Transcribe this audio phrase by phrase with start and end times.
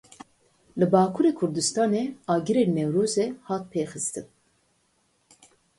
[0.79, 2.03] Li Bakurê Kurdistanê
[2.33, 4.27] agirê Newrozê hat pêxistin.